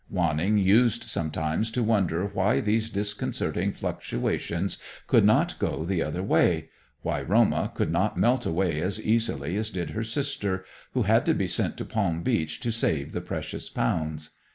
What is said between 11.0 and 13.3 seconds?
had to be sent to Palm Beach to save the